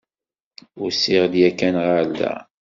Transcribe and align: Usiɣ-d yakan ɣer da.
Usiɣ-d 0.83 1.33
yakan 1.41 1.75
ɣer 1.85 2.03
da. 2.17 2.33